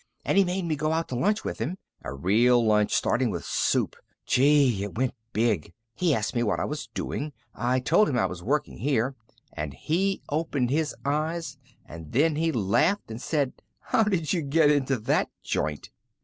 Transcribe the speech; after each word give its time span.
And 0.25 0.35
he 0.35 0.43
made 0.43 0.65
me 0.65 0.75
go 0.75 0.93
out 0.93 1.09
to 1.09 1.15
lunch 1.15 1.43
with 1.45 1.59
him. 1.59 1.77
A 2.01 2.11
real 2.11 2.65
lunch, 2.65 2.91
starting 2.91 3.29
with 3.29 3.45
soup. 3.45 3.95
Gee! 4.25 4.81
It 4.83 4.95
went 4.97 5.13
big. 5.31 5.73
He 5.93 6.15
asked 6.15 6.33
me 6.35 6.41
what 6.41 6.59
I 6.59 6.65
was 6.65 6.87
doing. 6.95 7.33
I 7.53 7.79
told 7.81 8.09
him 8.09 8.17
I 8.17 8.25
was 8.25 8.41
working 8.41 8.79
here, 8.79 9.13
and 9.53 9.75
he 9.75 10.23
opened 10.27 10.71
his 10.71 10.95
eyes, 11.05 11.59
and 11.85 12.13
then 12.13 12.35
he 12.35 12.51
laughed 12.51 13.11
and 13.11 13.21
said: 13.21 13.61
'How 13.79 14.01
did 14.01 14.33
you 14.33 14.41
get 14.41 14.71
into 14.71 14.97
that 14.97 15.29
joint?' 15.43 15.91